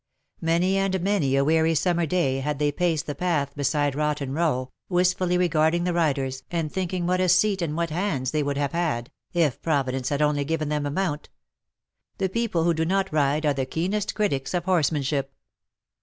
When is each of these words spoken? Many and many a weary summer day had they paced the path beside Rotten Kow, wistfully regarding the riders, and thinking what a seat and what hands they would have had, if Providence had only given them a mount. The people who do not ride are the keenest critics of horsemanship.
Many 0.41 0.77
and 0.79 0.99
many 1.01 1.35
a 1.35 1.43
weary 1.45 1.75
summer 1.75 2.07
day 2.07 2.39
had 2.39 2.57
they 2.57 2.71
paced 2.71 3.05
the 3.05 3.13
path 3.13 3.55
beside 3.55 3.93
Rotten 3.93 4.33
Kow, 4.33 4.71
wistfully 4.89 5.37
regarding 5.37 5.83
the 5.83 5.93
riders, 5.93 6.41
and 6.49 6.71
thinking 6.73 7.05
what 7.05 7.21
a 7.21 7.29
seat 7.29 7.61
and 7.61 7.77
what 7.77 7.91
hands 7.91 8.31
they 8.31 8.41
would 8.41 8.57
have 8.57 8.71
had, 8.71 9.11
if 9.31 9.61
Providence 9.61 10.09
had 10.09 10.23
only 10.23 10.43
given 10.43 10.69
them 10.69 10.87
a 10.87 10.89
mount. 10.89 11.29
The 12.17 12.29
people 12.29 12.63
who 12.63 12.73
do 12.73 12.83
not 12.83 13.13
ride 13.13 13.45
are 13.45 13.53
the 13.53 13.67
keenest 13.67 14.15
critics 14.15 14.55
of 14.55 14.65
horsemanship. 14.65 15.35